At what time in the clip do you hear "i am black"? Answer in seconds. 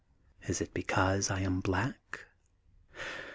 1.29-2.25